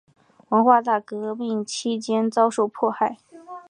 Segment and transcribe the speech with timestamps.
[0.49, 3.17] 文化大革命期间遭受迫害。